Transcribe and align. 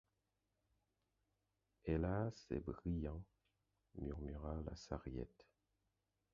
Elle 1.83 2.05
a 2.05 2.31
ses 2.31 2.59
brillants, 2.59 3.23
murmura 3.99 4.59
la 4.65 4.75
Sarriette. 4.75 5.45